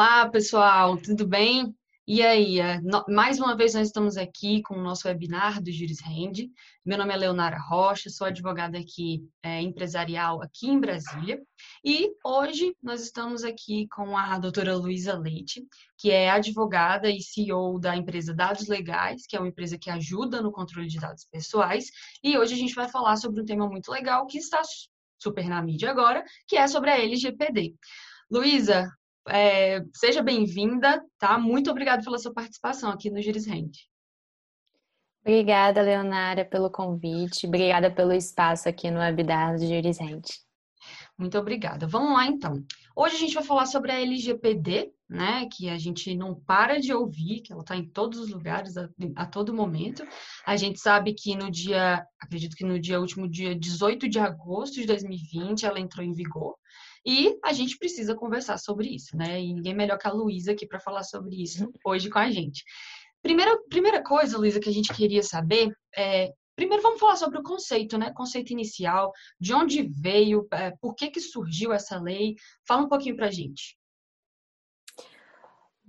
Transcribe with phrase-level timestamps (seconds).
[0.00, 1.76] Olá, pessoal, tudo bem?
[2.06, 6.00] E aí, é, mais uma vez nós estamos aqui com o nosso webinar do Juris
[6.00, 6.50] Rende.
[6.82, 11.38] Meu nome é Leonara Rocha, sou advogada aqui é, empresarial aqui em Brasília.
[11.84, 15.62] E hoje nós estamos aqui com a doutora Luísa Leite,
[15.98, 20.40] que é advogada e CEO da empresa Dados Legais, que é uma empresa que ajuda
[20.40, 21.90] no controle de dados pessoais.
[22.24, 24.62] E hoje a gente vai falar sobre um tema muito legal que está
[25.18, 27.74] super na mídia agora, que é sobre a LGPD.
[28.30, 28.90] Luísa,
[29.28, 31.38] é, seja bem-vinda, tá?
[31.38, 33.88] Muito obrigada pela sua participação aqui no Giris Rende.
[35.22, 37.46] Obrigada, Leonara, pelo convite.
[37.46, 40.32] Obrigada pelo espaço aqui no webinar do Giris Rende.
[41.18, 41.86] Muito obrigada.
[41.86, 42.64] Vamos lá, então.
[42.96, 45.46] Hoje a gente vai falar sobre a LGPD, né?
[45.52, 48.88] Que a gente não para de ouvir, que ela está em todos os lugares a,
[49.16, 50.02] a, todo momento.
[50.46, 54.76] A gente sabe que no dia, acredito que no dia último dia 18 de agosto
[54.76, 56.56] de 2020, ela entrou em vigor.
[57.04, 59.40] E a gente precisa conversar sobre isso, né?
[59.40, 62.62] E ninguém melhor que a Luísa aqui para falar sobre isso hoje com a gente.
[63.22, 66.32] Primeira, primeira coisa, Luísa, que a gente queria saber é.
[66.56, 68.12] Primeiro vamos falar sobre o conceito, né?
[68.14, 72.34] Conceito inicial, de onde veio, é, por que, que surgiu essa lei.
[72.68, 73.78] Fala um pouquinho para a gente.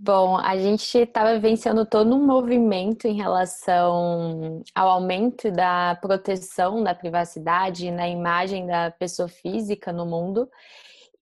[0.03, 6.95] Bom, a gente estava vencendo todo um movimento em relação ao aumento da proteção da
[6.95, 10.49] privacidade na imagem da pessoa física no mundo.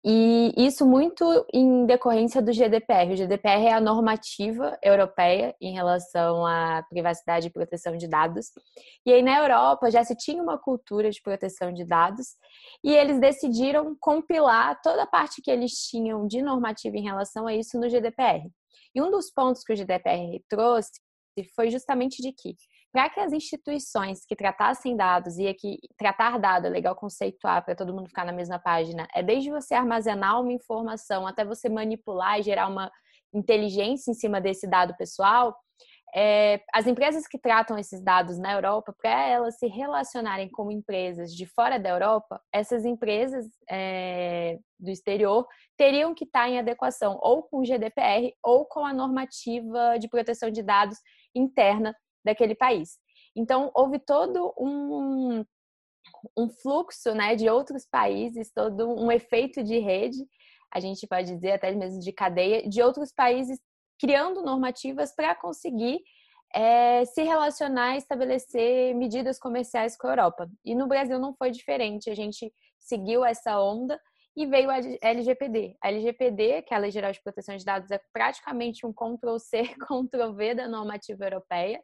[0.02, 3.12] E isso muito em decorrência do GDPR.
[3.12, 8.46] O GDPR é a normativa europeia em relação à privacidade e proteção de dados.
[9.04, 12.28] E aí na Europa já se tinha uma cultura de proteção de dados
[12.82, 17.54] e eles decidiram compilar toda a parte que eles tinham de normativa em relação a
[17.54, 18.50] isso no GDPR.
[18.94, 20.92] E um dos pontos que o GDPR trouxe
[21.54, 22.56] foi justamente de que
[22.92, 27.76] para que as instituições que tratassem dados e aqui tratar dado é legal conceituar para
[27.76, 32.38] todo mundo ficar na mesma página, é desde você armazenar uma informação até você manipular
[32.40, 32.90] e gerar uma
[33.32, 35.56] inteligência em cima desse dado pessoal,
[36.14, 41.32] é, as empresas que tratam esses dados na Europa, para elas se relacionarem com empresas
[41.32, 45.46] de fora da Europa, essas empresas é, do exterior
[45.76, 50.50] teriam que estar em adequação ou com o GDPR ou com a normativa de proteção
[50.50, 50.98] de dados
[51.34, 51.94] interna
[52.24, 52.98] daquele país.
[53.36, 55.44] Então, houve todo um,
[56.36, 60.18] um fluxo né, de outros países, todo um efeito de rede,
[60.72, 63.58] a gente pode dizer até mesmo de cadeia, de outros países
[63.98, 66.00] criando normativas para conseguir
[66.54, 70.48] é, se relacionar e estabelecer medidas comerciais com a Europa.
[70.64, 74.00] E no Brasil não foi diferente, a gente seguiu essa onda
[74.36, 75.76] e veio a LGPD.
[75.82, 79.74] A LGPD, que é a Lei Geral de Proteção de Dados, é praticamente um Ctrl-C,
[79.86, 81.82] Ctrl-V da normativa europeia.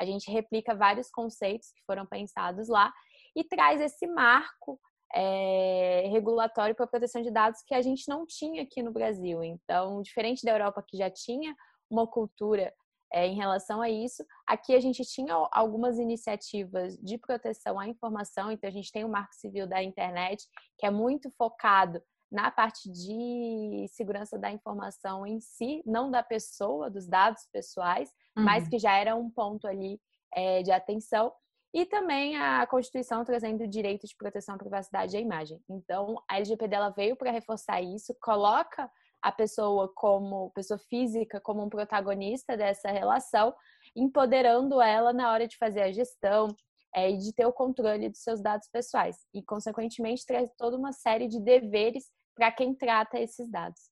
[0.00, 2.92] A gente replica vários conceitos que foram pensados lá
[3.36, 4.80] e traz esse marco
[5.14, 9.42] é, regulatório para proteção de dados que a gente não tinha aqui no Brasil.
[9.42, 11.54] Então, diferente da Europa que já tinha
[11.90, 12.72] uma cultura
[13.12, 18.52] é, em relação a isso, aqui a gente tinha algumas iniciativas de proteção à informação.
[18.52, 20.44] Então, a gente tem o Marco Civil da Internet,
[20.78, 26.90] que é muito focado na parte de segurança da informação em si, não da pessoa,
[26.90, 28.44] dos dados pessoais, uhum.
[28.44, 30.00] mas que já era um ponto ali
[30.34, 31.32] é, de atenção.
[31.72, 35.60] E também a Constituição trazendo o direito de proteção à privacidade e à imagem.
[35.68, 38.90] Então, a LGPD ela veio para reforçar isso, coloca
[39.20, 43.54] a pessoa como pessoa física como um protagonista dessa relação,
[43.94, 46.48] empoderando ela na hora de fazer a gestão
[46.94, 49.16] é, e de ter o controle dos seus dados pessoais.
[49.34, 53.90] E, consequentemente, traz toda uma série de deveres para quem trata esses dados.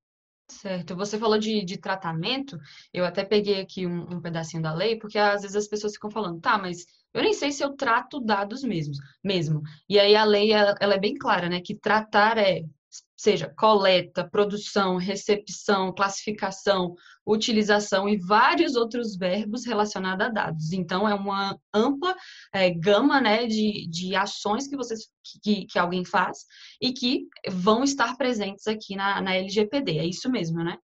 [0.49, 0.95] Certo.
[0.95, 2.57] Você falou de, de tratamento,
[2.95, 6.09] eu até peguei aqui um, um, pedacinho da lei, porque às vezes as pessoas ficam
[6.09, 9.61] falando, tá, mas eu nem sei se eu trato dados mesmos, mesmo.
[9.89, 12.63] E aí a lei, ela, ela é bem clara, né, que tratar é
[13.17, 16.95] seja coleta, produção, recepção, classificação,
[17.27, 20.73] utilização e vários outros verbos relacionados a dados.
[20.73, 22.15] Então, é uma ampla
[22.53, 25.09] é, gama né, de, de ações que, vocês,
[25.43, 26.45] que, que alguém faz
[26.81, 29.99] e que vão estar presentes aqui na, na LGPD.
[29.99, 30.77] É isso mesmo, né?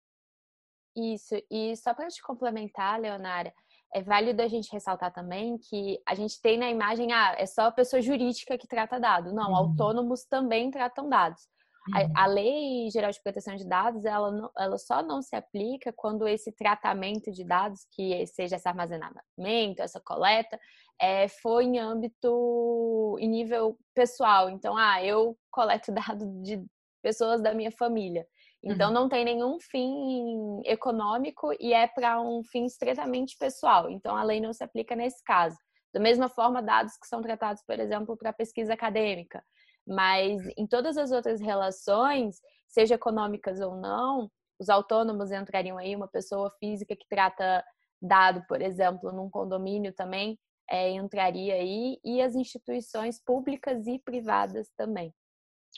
[0.97, 1.35] Isso.
[1.51, 3.53] E só para te complementar, Leonara,
[3.95, 7.63] é válido a gente ressaltar também que a gente tem na imagem, ah, é só
[7.67, 9.33] a pessoa jurídica que trata dado.
[9.33, 9.57] Não, uhum.
[9.57, 11.52] autônomos também tratam dados.
[11.89, 12.13] Uhum.
[12.15, 15.93] A, a, Lei Geral de Proteção de Dados, ela, não, ela só não se aplica
[15.93, 20.59] quando esse tratamento de dados, que seja esse armazenamento, essa coleta,
[21.01, 24.49] é, foi em âmbito, em nível pessoal.
[24.49, 26.65] Então, ah, eu coleto dados de
[27.03, 28.25] pessoas da minha família.
[28.65, 28.95] Então, uhum.
[28.95, 33.91] não tem nenhum fim econômico e é para um fim estritamente pessoal.
[33.91, 35.57] Então, a lei não se aplica nesse caso.
[35.93, 39.45] Da mesma forma, dados que são tratados, por exemplo, para pesquisa acadêmica.
[39.87, 42.37] Mas em todas as outras relações,
[42.69, 47.65] seja econômicas ou não, os autônomos entrariam aí, uma pessoa física que trata
[48.01, 50.39] dado, por exemplo, num condomínio também
[50.71, 55.13] é, entraria aí, e as instituições públicas e privadas também.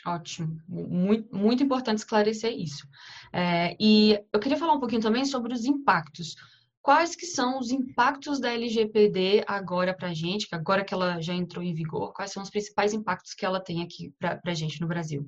[0.06, 2.86] Ótimo, muito, muito importante esclarecer isso.
[3.32, 6.34] É, e eu queria falar um pouquinho também sobre os impactos.
[6.84, 11.32] Quais que são os impactos da LGPD agora para a gente, agora que ela já
[11.32, 14.82] entrou em vigor, quais são os principais impactos que ela tem aqui para a gente
[14.82, 15.26] no Brasil?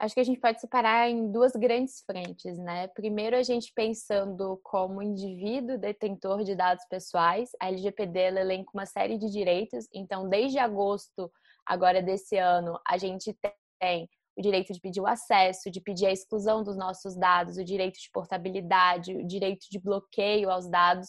[0.00, 2.88] Acho que a gente pode separar em duas grandes frentes, né?
[2.88, 9.16] Primeiro, a gente pensando como indivíduo detentor de dados pessoais, a LGPD elenca uma série
[9.16, 9.86] de direitos.
[9.94, 11.30] Então, desde agosto
[11.64, 13.32] agora desse ano, a gente
[13.80, 14.08] tem
[14.38, 17.98] o direito de pedir o acesso, de pedir a exclusão dos nossos dados, o direito
[18.00, 21.08] de portabilidade, o direito de bloqueio aos dados.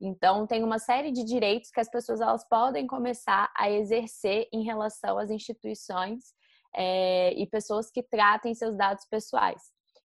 [0.00, 4.64] Então, tem uma série de direitos que as pessoas elas podem começar a exercer em
[4.64, 6.32] relação às instituições
[6.74, 9.60] é, e pessoas que tratem seus dados pessoais.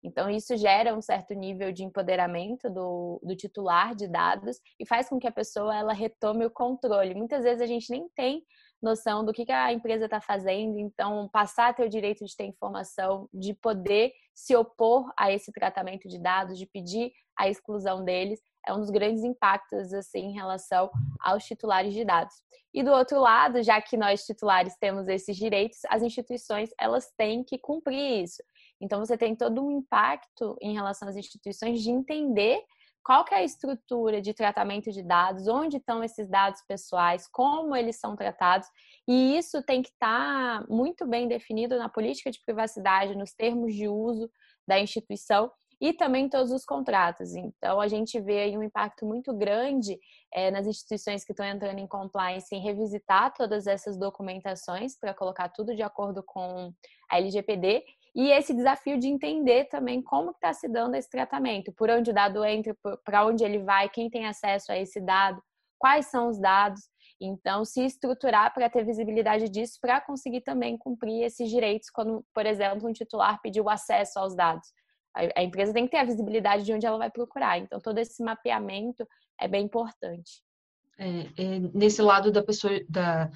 [0.01, 5.09] Então, isso gera um certo nível de empoderamento do, do, titular de dados e faz
[5.09, 7.13] com que a pessoa ela retome o controle.
[7.13, 8.43] Muitas vezes a gente nem tem
[8.81, 12.35] noção do que, que a empresa está fazendo, então passar a ter o direito de
[12.35, 18.03] ter informação, de poder se opor a esse tratamento de dados, de pedir a exclusão
[18.03, 20.89] deles, é um dos grandes impactos assim em relação
[21.19, 22.35] aos titulares de dados.
[22.73, 27.43] E do outro lado, já que nós titulares temos esses direitos, as instituições elas têm
[27.43, 28.41] que cumprir isso.
[28.79, 32.63] Então você tem todo um impacto em relação às instituições de entender
[33.03, 37.75] qual que é a estrutura de tratamento de dados, onde estão esses dados pessoais, como
[37.75, 38.67] eles são tratados,
[39.07, 43.73] e isso tem que estar tá muito bem definido na política de privacidade, nos termos
[43.73, 44.29] de uso
[44.67, 45.51] da instituição,
[45.81, 47.33] e também todos os contratos.
[47.33, 49.99] Então, a gente vê aí um impacto muito grande
[50.31, 55.49] é, nas instituições que estão entrando em compliance em revisitar todas essas documentações para colocar
[55.49, 56.71] tudo de acordo com
[57.09, 57.83] a LGPD
[58.13, 62.13] e esse desafio de entender também como está se dando esse tratamento, por onde o
[62.13, 62.75] dado entra,
[63.05, 65.41] para onde ele vai, quem tem acesso a esse dado,
[65.79, 66.81] quais são os dados.
[67.19, 72.45] Então, se estruturar para ter visibilidade disso, para conseguir também cumprir esses direitos, quando, por
[72.45, 74.67] exemplo, um titular pediu acesso aos dados.
[75.13, 77.59] A, empresa tem que ter a visibilidade de onde ela vai procurar.
[77.59, 79.07] Então, todo esse mapeamento
[79.39, 80.41] é bem importante.
[80.97, 83.29] É, é, nesse lado da pessoa, da,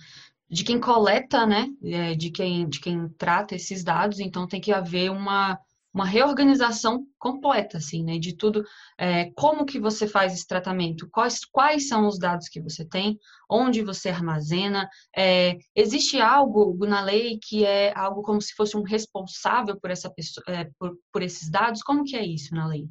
[0.50, 4.72] de quem coleta, né, é, de quem, de quem trata esses dados, então tem que
[4.72, 5.60] haver uma,
[5.94, 8.64] uma reorganização completa, assim, né, de tudo,
[8.98, 13.18] é, como que você faz esse tratamento, quais, quais são os dados que você tem,
[13.50, 18.84] onde você armazena, é, existe algo na lei que é algo como se fosse um
[18.84, 22.88] responsável por essa pessoa, é, por, por esses dados, como que é isso na lei?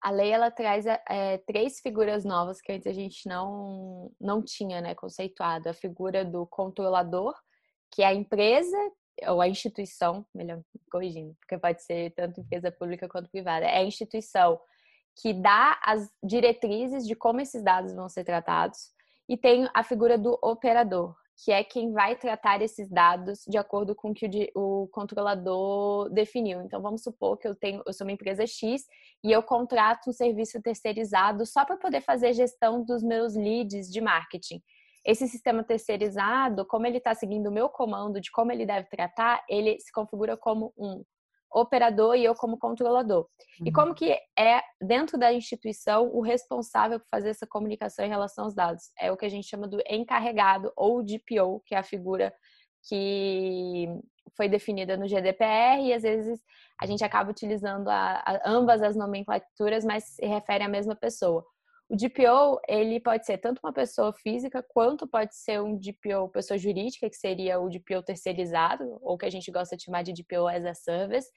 [0.00, 4.80] A lei ela traz é, três figuras novas que antes a gente não, não tinha
[4.80, 5.68] né, conceituado.
[5.68, 7.34] A figura do controlador,
[7.92, 8.76] que é a empresa
[9.26, 10.60] ou a instituição, melhor
[10.90, 14.60] corrigindo, porque pode ser tanto empresa pública quanto privada, é a instituição
[15.20, 18.92] que dá as diretrizes de como esses dados vão ser tratados,
[19.28, 23.94] e tem a figura do operador, que é quem vai tratar esses dados de acordo
[23.94, 26.60] com o que o controlador definiu.
[26.62, 28.84] Então, vamos supor que eu tenho, eu sou uma empresa X
[29.22, 34.00] e eu contrato um serviço terceirizado só para poder fazer gestão dos meus leads de
[34.00, 34.60] marketing.
[35.04, 39.44] Esse sistema terceirizado, como ele está seguindo o meu comando de como ele deve tratar,
[39.48, 41.04] ele se configura como um
[41.52, 43.28] operador e eu como controlador.
[43.60, 43.66] Uhum.
[43.66, 48.44] E como que é dentro da instituição o responsável por fazer essa comunicação em relação
[48.44, 48.84] aos dados?
[48.98, 52.32] É o que a gente chama do encarregado ou DPO, que é a figura
[52.88, 53.88] que
[54.36, 56.40] foi definida no GDPR e às vezes
[56.80, 61.44] a gente acaba utilizando a, a, ambas as nomenclaturas, mas se refere à mesma pessoa.
[61.88, 66.58] O DPO, ele pode ser tanto uma pessoa física, quanto pode ser um DPO pessoa
[66.58, 70.46] jurídica, que seria o DPO terceirizado, ou que a gente gosta de chamar de DPO
[70.48, 71.30] as a service,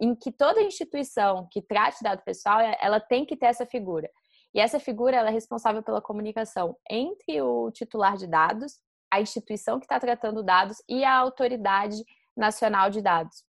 [0.00, 4.10] em que toda instituição que trate dado pessoal, ela tem que ter essa figura.
[4.52, 8.80] E essa figura ela é responsável pela comunicação entre o titular de dados,
[9.12, 12.02] a instituição que está tratando dados e a autoridade
[12.36, 13.44] nacional de dados.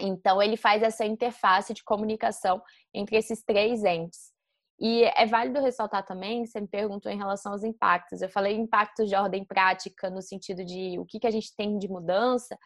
[0.00, 2.62] Então, ele faz essa interface de comunicação
[2.94, 4.35] entre esses três entes.
[4.78, 8.20] E é válido ressaltar também, você me perguntou em relação aos impactos.
[8.20, 11.78] Eu falei impactos de ordem prática no sentido de o que, que a gente tem
[11.78, 12.58] de mudança,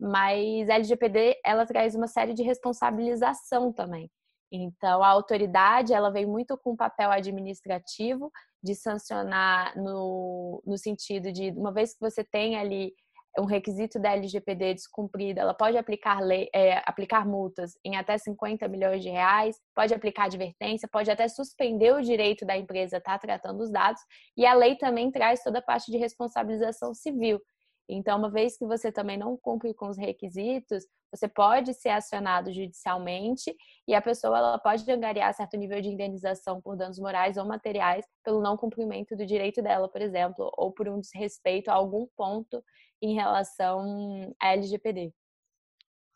[0.00, 4.10] mas a LGPD ela traz uma série de responsabilização também.
[4.50, 8.32] Então, a autoridade ela vem muito com o papel administrativo
[8.62, 12.94] de sancionar no, no sentido de, uma vez que você tem ali
[13.38, 18.66] um requisito da LGPD descumprido, ela pode aplicar, lei, é, aplicar multas em até 50
[18.68, 23.18] milhões de reais, pode aplicar advertência, pode até suspender o direito da empresa estar tá
[23.18, 24.02] tratando os dados,
[24.36, 27.40] e a lei também traz toda a parte de responsabilização civil.
[27.88, 32.52] Então, uma vez que você também não cumpre com os requisitos, você pode ser acionado
[32.52, 37.46] judicialmente e a pessoa ela pode angariar certo nível de indenização por danos morais ou
[37.46, 42.06] materiais pelo não cumprimento do direito dela, por exemplo, ou por um desrespeito a algum
[42.14, 42.62] ponto
[43.02, 45.12] em relação à LGPD.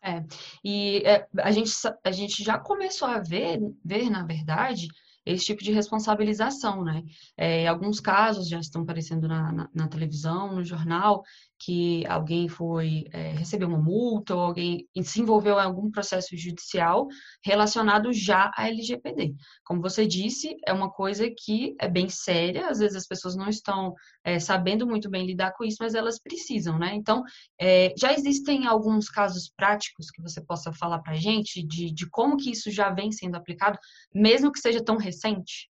[0.04, 0.24] É,
[0.64, 1.70] e é, a, gente,
[2.02, 4.88] a gente já começou a ver, ver, na verdade,
[5.24, 7.04] esse tipo de responsabilização, né?
[7.36, 11.22] É, alguns casos já estão aparecendo na, na, na, televisão, no jornal,
[11.64, 17.06] que alguém foi é, recebeu uma multa ou alguém se envolveu em algum processo judicial
[17.44, 19.34] relacionado já à LGPD.
[19.64, 23.48] Como você disse, é uma coisa que é bem séria, às vezes as pessoas não
[23.48, 26.94] estão é, sabendo muito bem lidar com isso, mas elas precisam, né?
[26.94, 27.22] Então,
[27.60, 32.08] é, já existem alguns casos práticos que você possa falar para a gente de, de
[32.10, 33.78] como que isso já vem sendo aplicado,
[34.14, 35.71] mesmo que seja tão recente?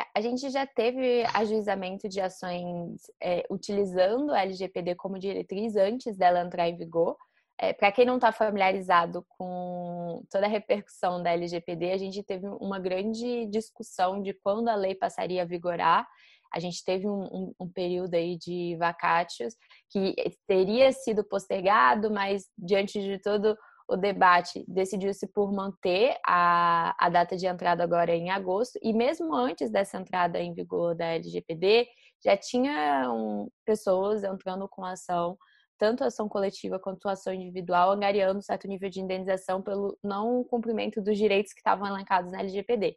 [0.00, 6.16] É, a gente já teve ajuizamento de ações é, utilizando a LGPD como diretriz antes
[6.16, 7.16] dela entrar em vigor.
[7.58, 12.46] É, Para quem não está familiarizado com toda a repercussão da LGPD, a gente teve
[12.48, 16.06] uma grande discussão de quando a lei passaria a vigorar.
[16.52, 19.54] A gente teve um, um, um período aí de vacátios
[19.90, 20.14] que
[20.48, 23.56] teria sido postergado, mas diante de todo
[23.90, 29.34] o debate decidiu-se por manter a, a data de entrada agora em agosto, e mesmo
[29.34, 31.88] antes dessa entrada em vigor da LGPD,
[32.24, 35.36] já tinham pessoas entrando com ação,
[35.76, 41.18] tanto ação coletiva quanto ação individual, angariando certo nível de indenização pelo não cumprimento dos
[41.18, 42.96] direitos que estavam elencados na LGPD.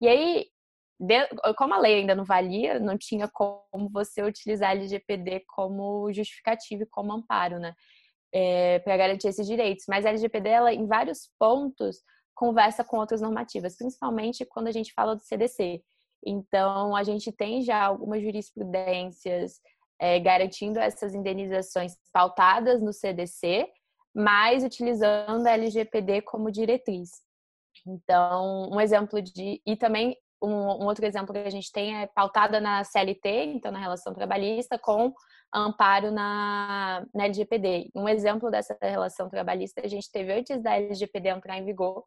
[0.00, 0.46] E aí,
[1.58, 6.84] como a lei ainda não valia, não tinha como você utilizar a LGPD como justificativo
[6.84, 7.74] e como amparo, né?
[8.32, 9.84] É, para garantir esses direitos.
[9.88, 12.02] Mas a LGPD, ela, em vários pontos,
[12.34, 15.82] conversa com outras normativas, principalmente quando a gente fala do CDC.
[16.24, 19.60] Então, a gente tem já algumas jurisprudências
[19.98, 23.68] é, garantindo essas indenizações pautadas no CDC,
[24.14, 27.10] mas utilizando a LGPD como diretriz.
[27.86, 29.60] Então, um exemplo de.
[29.66, 33.70] E também um, um, outro exemplo que a gente tem é pautada na CLT, então
[33.70, 35.12] na relação trabalhista, com
[35.54, 37.90] amparo na, na LGPD.
[37.94, 42.04] Um exemplo dessa relação trabalhista a gente teve antes da LGPD entrar em vigor.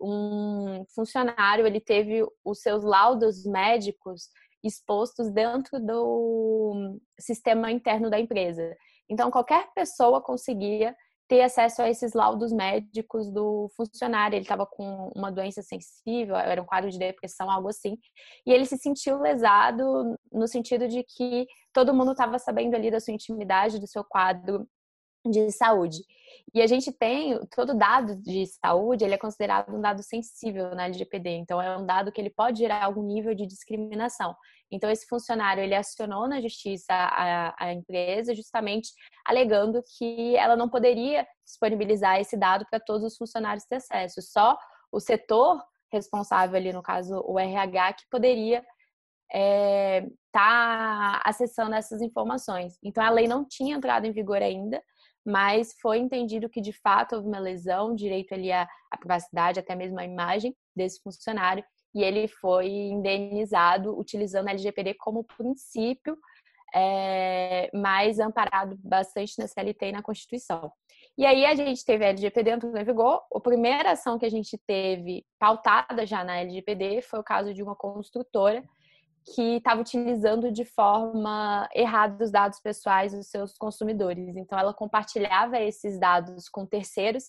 [0.00, 4.28] Um funcionário ele teve os seus laudos médicos
[4.62, 8.74] expostos dentro do sistema interno da empresa.
[9.08, 10.96] Então, qualquer pessoa conseguia
[11.28, 14.36] ter acesso a esses laudos médicos do funcionário.
[14.36, 17.96] Ele estava com uma doença sensível, era um quadro de depressão, algo assim.
[18.46, 23.00] E ele se sentiu lesado no sentido de que todo mundo estava sabendo ali da
[23.00, 24.66] sua intimidade, do seu quadro
[25.26, 25.98] de saúde.
[26.54, 30.84] E a gente tem todo dado de saúde, ele é considerado um dado sensível na
[30.84, 34.34] LGPD, então é um dado que ele pode gerar algum nível de discriminação.
[34.70, 38.90] Então esse funcionário ele acionou na justiça a, a empresa justamente
[39.26, 44.56] alegando que ela não poderia disponibilizar esse dado para todos os funcionários ter acesso, só
[44.90, 45.62] o setor
[45.92, 48.64] responsável ali no caso o RH que poderia
[49.32, 52.78] é, tá acessando essas informações.
[52.82, 54.82] Então a lei não tinha entrado em vigor ainda,
[55.24, 59.74] mas foi entendido que de fato houve uma lesão, direito ali à, à privacidade, até
[59.74, 61.64] mesmo à imagem desse funcionário,
[61.94, 66.18] e ele foi indenizado utilizando a LGPD como princípio,
[66.74, 70.72] é, mas amparado bastante na CLT e na Constituição.
[71.16, 73.22] E aí a gente teve a LGPD entrando em vigor.
[73.32, 77.62] A primeira ação que a gente teve pautada já na LGPD foi o caso de
[77.62, 78.64] uma construtora
[79.32, 84.36] que estava utilizando de forma errada os dados pessoais dos seus consumidores.
[84.36, 87.24] Então, ela compartilhava esses dados com terceiros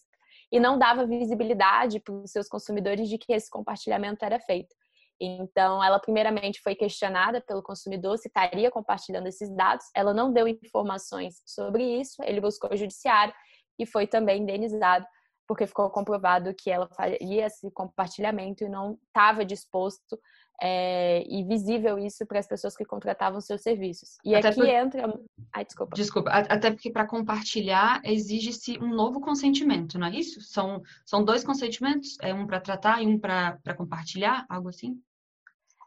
[0.51, 4.75] e não dava visibilidade para os seus consumidores de que esse compartilhamento era feito.
[5.19, 9.85] Então, ela primeiramente foi questionada pelo consumidor se estaria compartilhando esses dados.
[9.95, 12.21] Ela não deu informações sobre isso.
[12.23, 13.33] Ele buscou o judiciário
[13.79, 15.05] e foi também indenizado
[15.47, 20.19] porque ficou comprovado que ela faria esse compartilhamento e não estava disposto
[20.62, 24.17] é, e visível isso para as pessoas que contratavam seus serviços.
[24.24, 24.69] E até aqui por...
[24.69, 25.19] entra.
[25.53, 25.95] Ai, desculpa.
[25.95, 30.41] Desculpa, até porque para compartilhar exige-se um novo consentimento, não é isso?
[30.41, 32.17] São, são dois consentimentos?
[32.21, 35.00] É um para tratar e um para compartilhar, algo assim?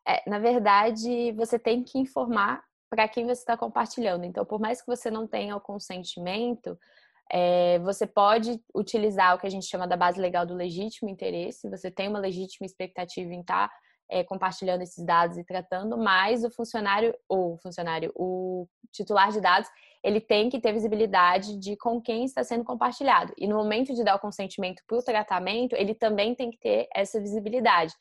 [0.06, 4.24] É, na verdade, você tem que informar para quem você está compartilhando.
[4.24, 6.78] Então, por mais que você não tenha o consentimento,
[7.30, 11.68] é, você pode utilizar o que a gente chama da base legal do legítimo interesse,
[11.68, 13.74] você tem uma legítima expectativa em estar tá,
[14.10, 19.68] é, compartilhando esses dados e tratando, mas o funcionário, ou funcionário, o titular de dados,
[20.02, 23.32] ele tem que ter visibilidade de com quem está sendo compartilhado.
[23.36, 26.88] E no momento de dar o consentimento para o tratamento, ele também tem que ter
[26.94, 27.92] essa visibilidade.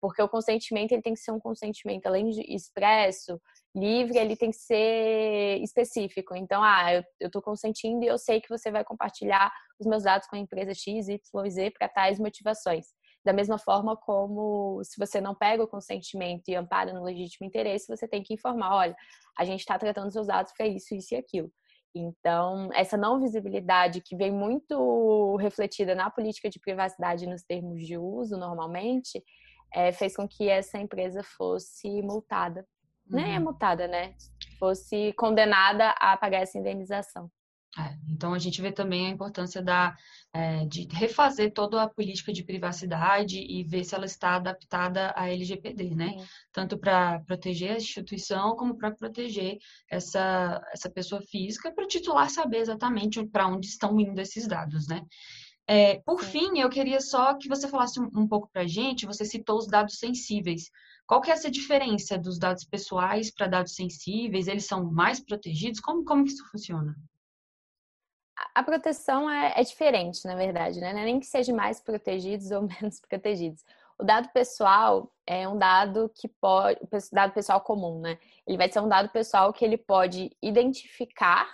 [0.00, 3.40] Porque o consentimento ele tem que ser um consentimento, além de expresso,
[3.74, 6.36] livre, ele tem que ser específico.
[6.36, 10.28] Então, ah, eu, estou consentindo e eu sei que você vai compartilhar os meus dados
[10.28, 12.86] com a empresa X, Y, Z para tais motivações.
[13.28, 17.94] Da mesma forma como se você não pega o consentimento e ampara no legítimo interesse,
[17.94, 18.96] você tem que informar, olha,
[19.38, 21.52] a gente está tratando seus dados para isso, isso e aquilo.
[21.94, 27.98] Então, essa não visibilidade que vem muito refletida na política de privacidade nos termos de
[27.98, 29.22] uso, normalmente,
[29.74, 32.66] é, fez com que essa empresa fosse multada.
[33.10, 33.20] Uhum.
[33.20, 34.14] Nem é multada, né?
[34.58, 37.30] Fosse condenada a pagar essa indenização.
[37.78, 39.96] É, então a gente vê também a importância da,
[40.32, 45.30] é, de refazer toda a política de privacidade e ver se ela está adaptada à
[45.30, 46.16] LGPD, né?
[46.52, 49.58] Tanto para proteger a instituição como para proteger
[49.88, 54.88] essa, essa pessoa física, para o titular saber exatamente para onde estão indo esses dados,
[54.88, 55.02] né?
[55.64, 56.30] É, por Sim.
[56.30, 59.56] fim, eu queria só que você falasse um, um pouco para a gente, você citou
[59.56, 60.70] os dados sensíveis.
[61.06, 64.48] Qual que é essa diferença dos dados pessoais para dados sensíveis?
[64.48, 65.78] Eles são mais protegidos?
[65.78, 66.96] Como, como que isso funciona?
[68.58, 70.90] A proteção é, é, diferente, na verdade, né?
[70.90, 73.64] É nem que seja mais protegidos ou menos protegidos.
[73.96, 76.80] O dado pessoal é um dado que pode,
[77.12, 78.18] dado pessoal comum, né?
[78.44, 81.48] Ele vai ser um dado pessoal que ele pode identificar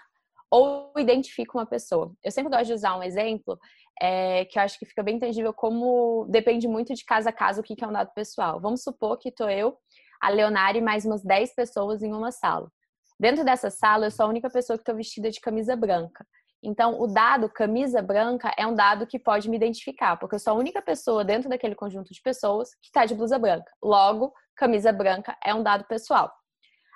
[0.50, 2.10] ou identifica uma pessoa.
[2.22, 3.58] Eu sempre gosto de usar um exemplo
[4.00, 7.60] é, que eu acho que fica bem tangível, como depende muito de casa a casa
[7.60, 8.58] o que é um dado pessoal.
[8.60, 9.76] Vamos supor que estou eu,
[10.22, 12.72] a Leonara e mais umas 10 pessoas em uma sala.
[13.20, 16.26] Dentro dessa sala, eu sou a única pessoa que estou vestida de camisa branca.
[16.64, 20.54] Então, o dado camisa branca é um dado que pode me identificar, porque eu sou
[20.54, 23.70] a única pessoa dentro daquele conjunto de pessoas que está de blusa branca.
[23.82, 26.32] Logo, camisa branca é um dado pessoal.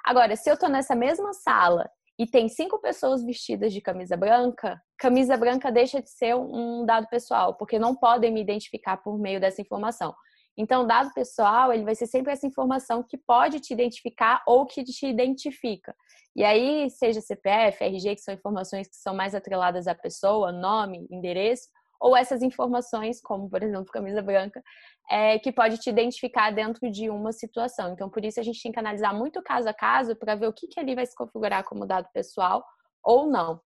[0.04, 4.80] Agora, se eu estou nessa mesma sala e tem cinco pessoas vestidas de camisa branca,
[4.98, 9.38] camisa branca deixa de ser um dado pessoal, porque não podem me identificar por meio
[9.38, 10.14] dessa informação.
[10.58, 14.82] Então, dado pessoal, ele vai ser sempre essa informação que pode te identificar ou que
[14.82, 15.94] te identifica.
[16.34, 21.06] E aí, seja CPF, RG, que são informações que são mais atreladas à pessoa, nome,
[21.10, 21.68] endereço,
[22.00, 24.62] ou essas informações, como por exemplo camisa branca,
[25.08, 27.92] é, que pode te identificar dentro de uma situação.
[27.92, 30.52] Então, por isso a gente tem que analisar muito caso a caso para ver o
[30.52, 32.64] que, que ali vai se configurar como dado pessoal
[33.02, 33.60] ou não.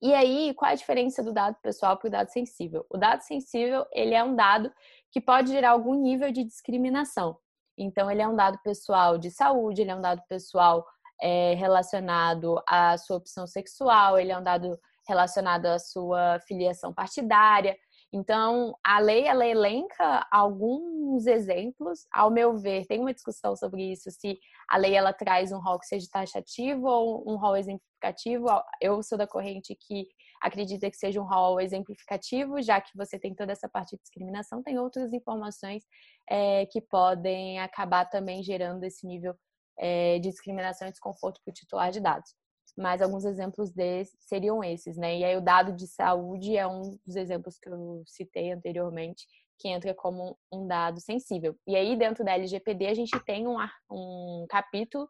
[0.00, 2.84] E aí, qual a diferença do dado pessoal para o dado sensível?
[2.90, 4.72] O dado sensível, ele é um dado
[5.12, 7.36] que pode gerar algum nível de discriminação.
[7.76, 10.84] Então, ele é um dado pessoal de saúde, ele é um dado pessoal
[11.20, 17.76] é, relacionado à sua opção sexual, ele é um dado relacionado à sua filiação partidária.
[18.12, 22.06] Então, a lei ela elenca alguns exemplos.
[22.12, 25.78] Ao meu ver, tem uma discussão sobre isso, se a lei ela traz um rol
[25.78, 28.46] que seja taxativo ou um rol exemplificativo.
[28.80, 30.06] Eu sou da corrente que
[30.42, 34.62] acredita que seja um rol exemplificativo, já que você tem toda essa parte de discriminação,
[34.62, 35.84] tem outras informações
[36.28, 39.34] é, que podem acabar também gerando esse nível
[39.78, 42.34] é, de discriminação e desconforto para o titular de dados
[42.76, 45.18] mas alguns exemplos desses seriam esses, né?
[45.18, 49.26] E aí o dado de saúde é um dos exemplos que eu citei anteriormente,
[49.58, 51.54] que entra como um dado sensível.
[51.66, 53.56] E aí dentro da LGPD a gente tem um,
[53.90, 55.08] um capítulo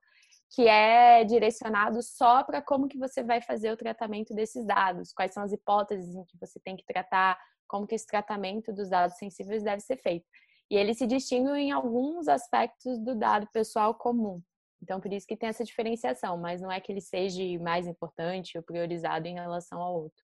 [0.54, 5.32] que é direcionado só para como que você vai fazer o tratamento desses dados, quais
[5.32, 9.16] são as hipóteses em que você tem que tratar, como que esse tratamento dos dados
[9.16, 10.26] sensíveis deve ser feito.
[10.70, 14.42] E ele se distingue em alguns aspectos do dado pessoal comum.
[14.82, 18.58] Então, por isso que tem essa diferenciação, mas não é que ele seja mais importante
[18.58, 20.22] ou priorizado em relação ao outro.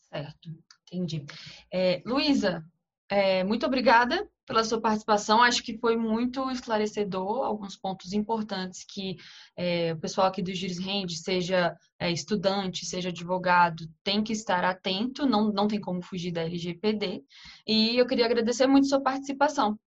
[0.00, 0.50] Certo,
[0.90, 1.24] entendi.
[1.72, 2.64] É, Luísa,
[3.08, 5.42] é, muito obrigada pela sua participação.
[5.42, 9.16] Acho que foi muito esclarecedor, alguns pontos importantes que
[9.56, 14.64] é, o pessoal aqui do Juris Rende, seja é, estudante, seja advogado, tem que estar
[14.64, 17.22] atento, não, não tem como fugir da LGPD.
[17.66, 19.78] E eu queria agradecer muito sua participação.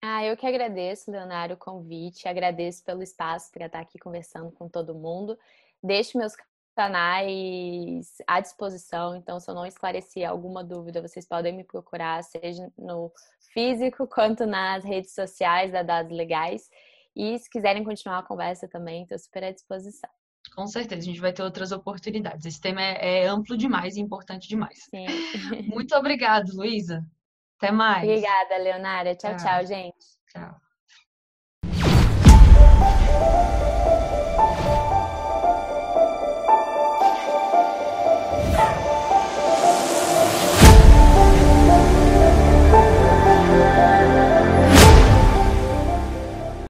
[0.00, 4.68] Ah, eu que agradeço, Leonardo, o convite, agradeço pelo espaço para estar aqui conversando com
[4.68, 5.36] todo mundo.
[5.82, 6.34] Deixo meus
[6.78, 12.70] canais à disposição, então se eu não esclareci alguma dúvida, vocês podem me procurar, seja
[12.78, 13.10] no
[13.52, 16.70] físico quanto nas redes sociais da Dados Legais.
[17.16, 20.08] E se quiserem continuar a conversa também, estou super à disposição.
[20.54, 22.46] Com certeza, a gente vai ter outras oportunidades.
[22.46, 24.78] Esse tema é, é amplo demais e importante demais.
[24.88, 25.04] Sim.
[25.66, 27.04] Muito obrigada, Luísa.
[27.56, 28.08] Até mais.
[28.08, 29.16] Obrigada, Leonara.
[29.16, 30.06] Tchau, tchau, tchau gente.
[30.30, 30.54] Tchau.